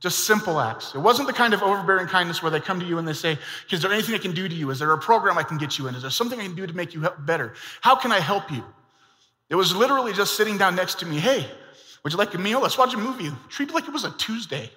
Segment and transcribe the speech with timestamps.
[0.00, 0.94] Just simple acts.
[0.94, 3.38] It wasn't the kind of overbearing kindness where they come to you and they say,
[3.70, 4.70] Is there anything I can do to you?
[4.70, 5.94] Is there a program I can get you in?
[5.94, 7.54] Is there something I can do to make you better?
[7.80, 8.62] How can I help you?
[9.48, 11.18] It was literally just sitting down next to me.
[11.18, 11.46] Hey,
[12.02, 12.60] would you like a meal?
[12.60, 13.30] Let's watch a movie.
[13.48, 14.70] Treat me like it was a Tuesday.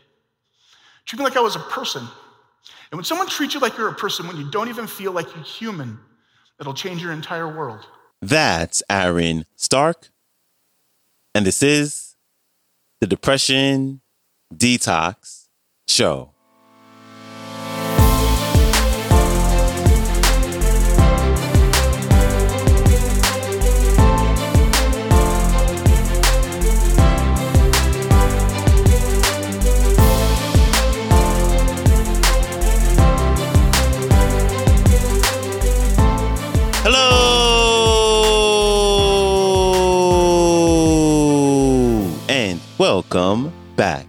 [1.06, 2.02] Treat me like I was a person.
[2.92, 5.34] And when someone treats you like you're a person, when you don't even feel like
[5.36, 5.99] you're human,
[6.60, 7.86] it'll change your entire world.
[8.22, 10.10] That's Aaron Stark.
[11.36, 12.15] And this is
[12.99, 14.02] the Depression
[14.53, 15.49] Detox
[15.87, 16.34] Show.
[36.83, 37.05] Hello
[42.29, 44.07] and welcome back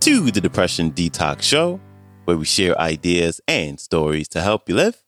[0.00, 1.78] to the Depression Detox Show,
[2.24, 5.04] where we share ideas and stories to help you live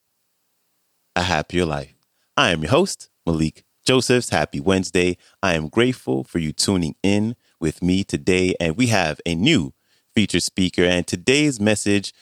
[1.16, 1.94] a happier life.
[2.36, 4.28] I am your host, Malikee Josephs.
[4.28, 5.16] Happy Wednesday.
[5.42, 9.72] I am grateful for you tuning in with me today, and we have a new
[10.14, 10.84] featured speaker.
[10.84, 12.12] And today's message,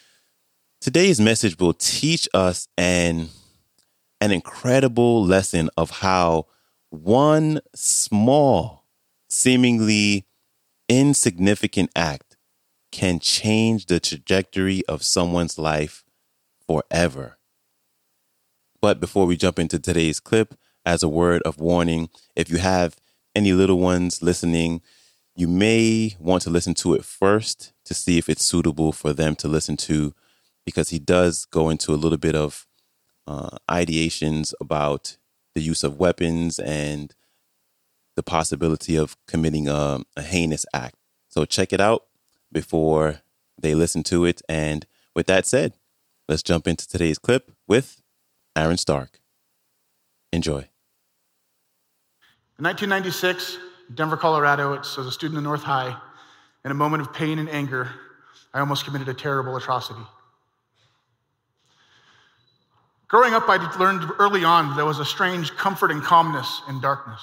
[0.80, 3.30] today's message will teach us an
[4.20, 6.47] an incredible lesson of how
[6.91, 8.84] one small,
[9.28, 10.28] seemingly
[10.89, 12.30] insignificant act
[12.91, 16.05] can change the trajectory of someone's life
[16.66, 17.38] forever.
[18.80, 22.96] But before we jump into today's clip, as a word of warning, if you have
[23.34, 24.80] any little ones listening,
[25.36, 29.36] you may want to listen to it first to see if it's suitable for them
[29.36, 30.14] to listen to,
[30.64, 32.66] because he does go into a little bit of
[33.27, 35.16] uh, ideations about
[35.55, 37.14] the use of weapons and
[38.16, 40.96] the possibility of committing a, a heinous act.
[41.28, 42.05] So check it out
[42.53, 43.20] before
[43.59, 44.43] they listen to it.
[44.48, 45.75] And with that said,
[46.29, 48.03] let's jump into today's clip with
[48.57, 49.20] Aaron Stark.
[50.33, 50.69] Enjoy.
[52.58, 53.58] In 1996,
[53.95, 55.97] Denver, Colorado, as a student in North High,
[56.64, 57.91] in a moment of pain and anger,
[58.53, 60.01] I almost committed a terrible atrocity.
[63.08, 67.20] Growing up, I learned early on there was a strange comfort and calmness in darkness.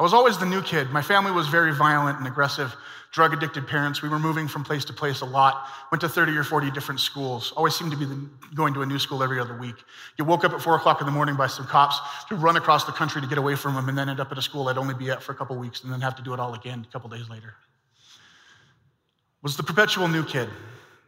[0.00, 0.88] I was always the new kid.
[0.88, 2.74] My family was very violent and aggressive,
[3.12, 4.00] drug addicted parents.
[4.00, 7.00] We were moving from place to place a lot, went to 30 or 40 different
[7.00, 8.06] schools, always seemed to be
[8.54, 9.74] going to a new school every other week.
[10.16, 12.00] You woke up at four o'clock in the morning by some cops
[12.30, 14.38] to run across the country to get away from them and then end up at
[14.38, 16.32] a school I'd only be at for a couple weeks and then have to do
[16.32, 17.56] it all again a couple days later.
[19.42, 20.48] Was the perpetual new kid.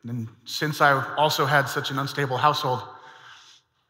[0.07, 2.83] And since I also had such an unstable household,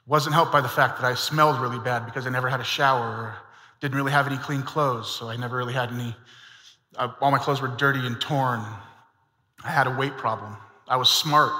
[0.07, 2.65] wasn't helped by the fact that I smelled really bad because I never had a
[2.65, 3.35] shower
[3.83, 6.15] didn't really have any clean clothes, so I never really had any.
[6.97, 8.65] Uh, all my clothes were dirty and torn.
[9.65, 10.57] I had a weight problem.
[10.87, 11.53] I was smart.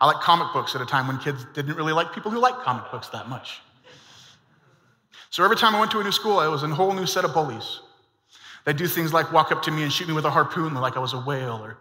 [0.00, 2.60] I liked comic books at a time when kids didn't really like people who liked
[2.60, 3.60] comic books that much.
[5.28, 7.26] So every time I went to a new school, it was a whole new set
[7.26, 7.80] of bullies.
[8.64, 10.96] They'd do things like walk up to me and shoot me with a harpoon like
[10.96, 11.76] I was a whale, or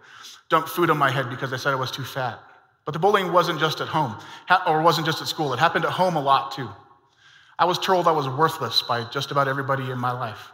[0.50, 2.40] dump food on my head because they said I was too fat.
[2.84, 4.18] But the bullying wasn't just at home,
[4.68, 5.54] or wasn't just at school.
[5.54, 6.70] It happened at home a lot too.
[7.58, 10.52] I was told I was worthless by just about everybody in my life.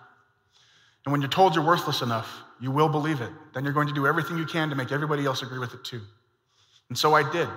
[1.05, 3.31] And when you're told you're worthless enough, you will believe it.
[3.53, 5.83] Then you're going to do everything you can to make everybody else agree with it
[5.83, 6.01] too.
[6.89, 7.47] And so I did.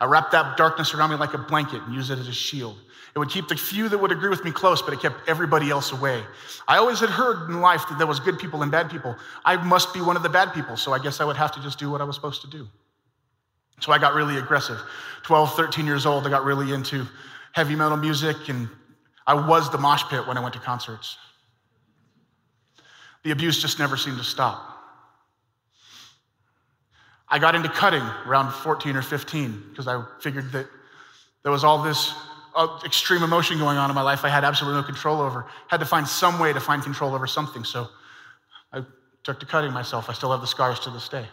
[0.00, 2.76] I wrapped that darkness around me like a blanket and used it as a shield.
[3.14, 5.70] It would keep the few that would agree with me close, but it kept everybody
[5.70, 6.22] else away.
[6.68, 9.16] I always had heard in life that there was good people and bad people.
[9.44, 11.62] I must be one of the bad people, so I guess I would have to
[11.62, 12.68] just do what I was supposed to do.
[13.80, 14.78] So I got really aggressive.
[15.24, 17.06] 12, 13 years old, I got really into
[17.52, 18.68] heavy metal music and
[19.26, 21.16] I was the mosh pit when I went to concerts.
[23.22, 24.68] The abuse just never seemed to stop.
[27.28, 30.66] I got into cutting around 14 or 15 because I figured that
[31.42, 32.12] there was all this
[32.54, 35.46] uh, extreme emotion going on in my life I had absolutely no control over.
[35.68, 37.64] Had to find some way to find control over something.
[37.64, 37.88] So
[38.72, 38.84] I
[39.22, 40.10] took to cutting myself.
[40.10, 41.26] I still have the scars to this day.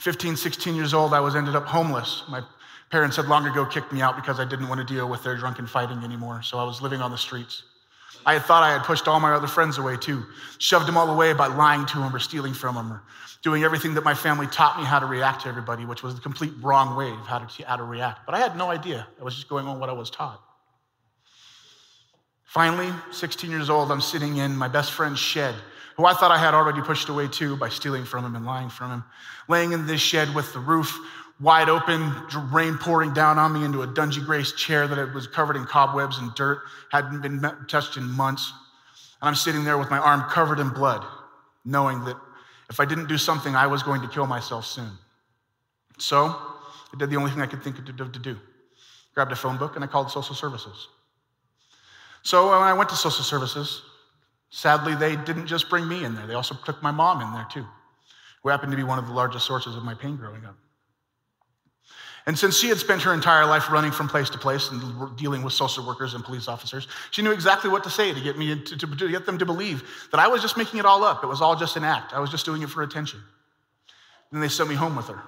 [0.00, 2.24] 15, 16 years old, I was ended up homeless.
[2.28, 2.42] My
[2.90, 5.36] Parents had long ago kicked me out because I didn't want to deal with their
[5.36, 7.62] drunken fighting anymore, so I was living on the streets.
[8.26, 10.24] I had thought I had pushed all my other friends away too,
[10.58, 13.02] shoved them all away by lying to them or stealing from them or
[13.42, 16.20] doing everything that my family taught me how to react to everybody, which was the
[16.20, 18.26] complete wrong way of how to, how to react.
[18.26, 19.06] But I had no idea.
[19.20, 20.42] I was just going on what I was taught.
[22.42, 25.54] Finally, 16 years old, I'm sitting in my best friend's shed,
[25.96, 28.70] who I thought I had already pushed away too by stealing from him and lying
[28.70, 29.04] from him,
[29.48, 30.96] laying in this shed with the roof
[31.40, 32.12] wide open,
[32.52, 36.18] rain pouring down on me into a dungy grace chair that was covered in cobwebs
[36.18, 36.60] and dirt,
[36.90, 38.52] hadn't been touched in months.
[39.22, 41.04] And I'm sitting there with my arm covered in blood,
[41.64, 42.16] knowing that
[42.70, 44.92] If I didn't do something, I was going to kill myself soon.
[45.98, 48.38] So I did the only thing I could think of to do.
[49.14, 50.88] Grabbed a phone book and I called social services.
[52.22, 53.82] So when I went to social services,
[54.50, 57.46] sadly, they didn't just bring me in there, they also took my mom in there
[57.50, 57.64] too,
[58.42, 60.56] who happened to be one of the largest sources of my pain growing up.
[62.26, 65.42] And since she had spent her entire life running from place to place and dealing
[65.42, 68.62] with social workers and police officers, she knew exactly what to say to get me
[68.62, 71.24] to, to, to, get them to believe that I was just making it all up.
[71.24, 72.12] It was all just an act.
[72.12, 73.20] I was just doing it for attention.
[74.30, 75.20] Then they sent me home with her.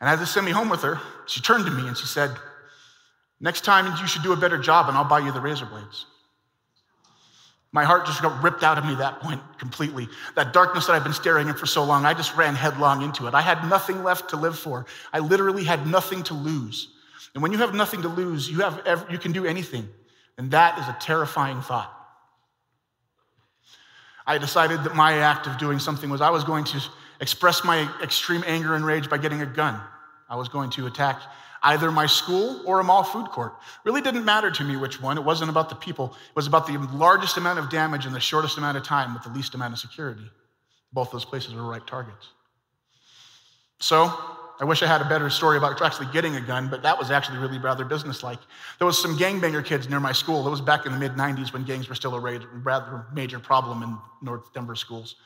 [0.00, 2.30] And as they sent me home with her, she turned to me and she said,
[3.40, 6.06] Next time you should do a better job and I'll buy you the razor blades.
[7.72, 10.08] My heart just got ripped out of me that point completely.
[10.34, 13.28] That darkness that I've been staring at for so long, I just ran headlong into
[13.28, 13.34] it.
[13.34, 14.86] I had nothing left to live for.
[15.12, 16.88] I literally had nothing to lose.
[17.34, 19.88] And when you have nothing to lose, you, have, you can do anything.
[20.36, 21.96] And that is a terrifying thought.
[24.26, 26.82] I decided that my act of doing something was I was going to
[27.20, 29.80] express my extreme anger and rage by getting a gun.
[30.30, 31.20] I was going to attack
[31.62, 33.54] either my school or a mall food court.
[33.84, 35.18] Really didn't matter to me which one.
[35.18, 38.20] It wasn't about the people, it was about the largest amount of damage in the
[38.20, 40.24] shortest amount of time with the least amount of security.
[40.92, 42.28] Both those places were right targets.
[43.80, 44.12] So,
[44.60, 47.10] I wish I had a better story about actually getting a gun, but that was
[47.10, 48.38] actually really rather businesslike.
[48.76, 50.46] There was some gangbanger kids near my school.
[50.46, 53.82] It was back in the mid 90s when gangs were still a rather major problem
[53.82, 55.16] in North Denver schools.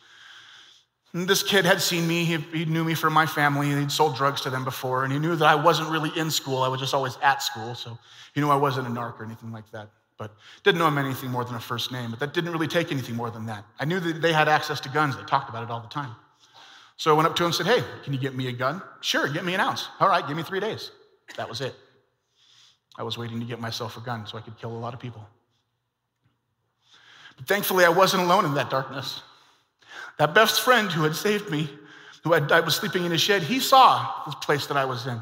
[1.14, 4.16] And this kid had seen me, he, he knew me from my family, he'd sold
[4.16, 6.80] drugs to them before, and he knew that I wasn't really in school, I was
[6.80, 7.96] just always at school, so
[8.34, 9.88] he knew I wasn't a narc or anything like that.
[10.18, 10.32] But
[10.64, 13.14] didn't know him anything more than a first name, but that didn't really take anything
[13.14, 13.64] more than that.
[13.78, 16.14] I knew that they had access to guns, they talked about it all the time.
[16.96, 18.82] So I went up to him and said, Hey, can you get me a gun?
[19.00, 19.88] Sure, get me an ounce.
[19.98, 20.92] All right, give me three days.
[21.36, 21.74] That was it.
[22.96, 25.00] I was waiting to get myself a gun so I could kill a lot of
[25.00, 25.26] people.
[27.36, 29.22] But thankfully, I wasn't alone in that darkness.
[30.18, 31.68] That best friend who had saved me,
[32.22, 35.06] who had, I was sleeping in his shed, he saw this place that I was
[35.06, 35.20] in.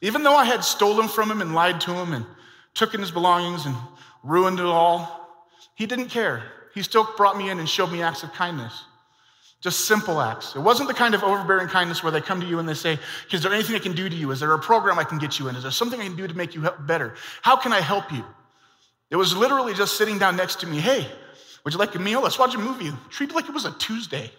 [0.00, 2.26] Even though I had stolen from him and lied to him and
[2.74, 3.76] took in his belongings and
[4.22, 5.28] ruined it all,
[5.74, 6.42] he didn't care.
[6.74, 8.84] He still brought me in and showed me acts of kindness.
[9.60, 10.54] Just simple acts.
[10.54, 12.98] It wasn't the kind of overbearing kindness where they come to you and they say,
[13.32, 14.30] Is there anything I can do to you?
[14.30, 15.56] Is there a program I can get you in?
[15.56, 17.14] Is there something I can do to make you better?
[17.40, 18.24] How can I help you?
[19.08, 20.80] It was literally just sitting down next to me.
[20.80, 21.06] Hey,
[21.64, 22.20] would you like a meal?
[22.22, 22.92] Let's watch a movie.
[23.10, 24.30] Treat it like it was a Tuesday.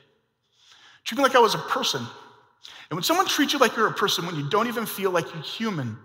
[1.04, 2.01] Treat me like I was a person.
[2.89, 5.33] And when someone treats you like you're a person, when you don't even feel like
[5.33, 5.98] you're human,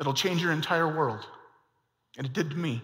[0.00, 1.24] it'll change your entire world.
[2.16, 2.82] And it did to me.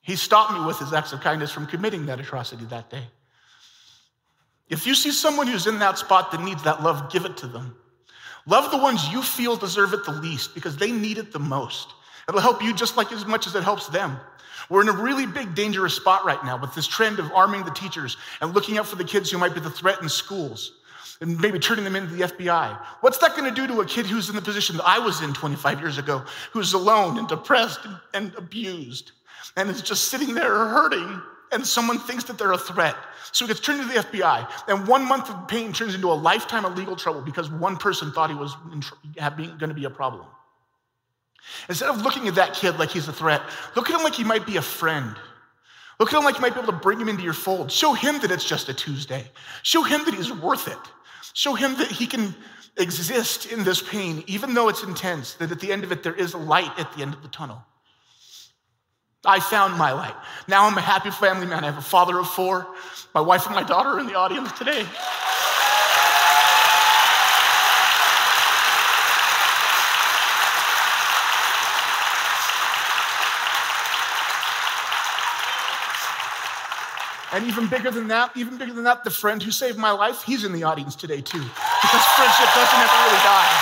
[0.00, 3.04] He stopped me with his acts of kindness from committing that atrocity that day.
[4.68, 7.46] If you see someone who's in that spot that needs that love, give it to
[7.46, 7.76] them.
[8.46, 11.88] Love the ones you feel deserve it the least because they need it the most.
[12.28, 14.18] It'll help you just like as much as it helps them.
[14.70, 17.70] We're in a really big, dangerous spot right now with this trend of arming the
[17.70, 20.72] teachers and looking out for the kids who might be the threat in schools
[21.20, 22.78] and maybe turning them into the FBI.
[23.00, 25.20] What's that going to do to a kid who's in the position that I was
[25.22, 27.80] in 25 years ago, who's alone and depressed
[28.14, 29.12] and abused
[29.56, 31.22] and is just sitting there hurting
[31.52, 32.96] and someone thinks that they're a threat?
[33.32, 36.14] So it gets turned into the FBI, and one month of pain turns into a
[36.14, 38.54] lifetime of legal trouble because one person thought he was
[39.16, 40.26] going to be a problem.
[41.68, 43.42] Instead of looking at that kid like he's a threat,
[43.74, 45.16] look at him like he might be a friend.
[46.00, 47.70] Look at him like you might be able to bring him into your fold.
[47.70, 49.30] Show him that it's just a Tuesday.
[49.62, 50.78] Show him that he's worth it.
[51.34, 52.34] Show him that he can
[52.76, 56.14] exist in this pain, even though it's intense, that at the end of it, there
[56.14, 57.62] is a light at the end of the tunnel.
[59.24, 60.14] I found my light.
[60.48, 61.64] Now I'm a happy family man.
[61.64, 62.66] I have a father of four.
[63.14, 64.84] My wife and my daughter are in the audience today.
[77.34, 80.22] And even bigger than that, even bigger than that, the friend who saved my life,
[80.22, 81.40] he's in the audience today too.
[81.40, 83.58] Because friendship doesn't ever really die.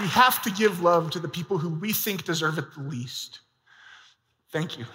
[0.00, 3.40] We have to give love to the people who we think deserve it the least.
[4.52, 4.86] Thank you.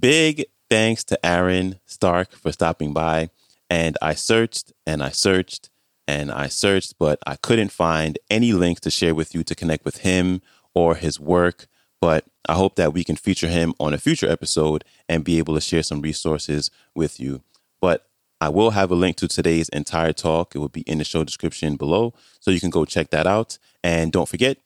[0.00, 3.28] Big thanks to Aaron Stark for stopping by.
[3.68, 5.68] And I searched and I searched
[6.08, 9.84] and I searched, but I couldn't find any links to share with you to connect
[9.84, 10.40] with him
[10.74, 11.66] or his work.
[12.00, 15.54] But I hope that we can feature him on a future episode and be able
[15.54, 17.42] to share some resources with you.
[17.80, 18.06] But
[18.40, 20.54] I will have a link to today's entire talk.
[20.54, 22.14] It will be in the show description below.
[22.40, 23.58] So you can go check that out.
[23.84, 24.56] And don't forget,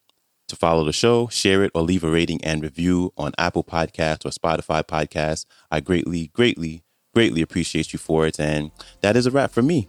[0.49, 4.25] to follow the show, share it, or leave a rating and review on Apple Podcasts
[4.25, 5.47] or Spotify Podcasts.
[5.71, 6.85] I greatly, greatly,
[7.15, 8.39] greatly appreciate you for it.
[8.39, 8.71] And
[9.01, 9.89] that is a wrap for me.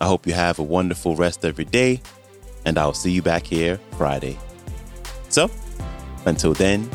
[0.00, 2.02] I hope you have a wonderful rest of your day,
[2.66, 4.38] and I'll see you back here Friday.
[5.28, 5.50] So,
[6.26, 6.88] until then,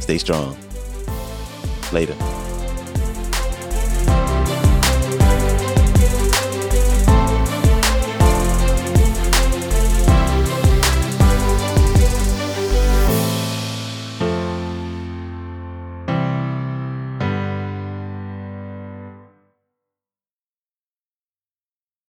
[0.00, 0.56] stay strong.
[1.92, 2.16] Later.